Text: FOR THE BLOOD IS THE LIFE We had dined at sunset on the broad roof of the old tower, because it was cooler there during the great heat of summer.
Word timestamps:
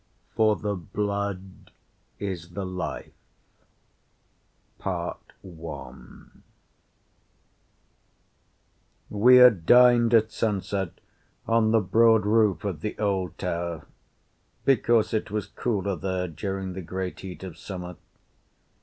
FOR 0.33 0.55
THE 0.55 0.73
BLOOD 0.75 1.69
IS 2.17 2.49
THE 2.55 2.65
LIFE 2.65 3.11
We 9.11 9.35
had 9.35 9.65
dined 9.67 10.15
at 10.15 10.31
sunset 10.31 10.93
on 11.47 11.69
the 11.69 11.81
broad 11.81 12.25
roof 12.25 12.65
of 12.65 12.81
the 12.81 12.97
old 12.97 13.37
tower, 13.37 13.85
because 14.65 15.13
it 15.13 15.29
was 15.29 15.45
cooler 15.45 15.95
there 15.95 16.27
during 16.27 16.73
the 16.73 16.81
great 16.81 17.19
heat 17.19 17.43
of 17.43 17.55
summer. 17.55 17.95